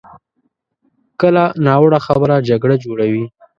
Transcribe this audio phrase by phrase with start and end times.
[1.21, 3.25] کله ناوړه خبره جګړه جوړوي.